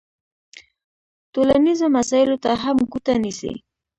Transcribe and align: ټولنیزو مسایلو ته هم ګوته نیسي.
ټولنیزو 1.33 1.87
مسایلو 1.97 2.37
ته 2.43 2.51
هم 2.63 2.77
ګوته 2.91 3.13
نیسي. 3.23 3.53